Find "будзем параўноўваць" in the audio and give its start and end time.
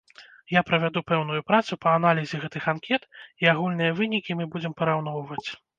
4.57-5.49